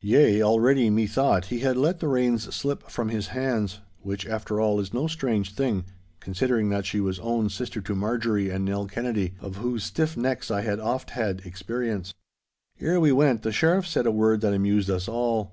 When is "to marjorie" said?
7.80-8.50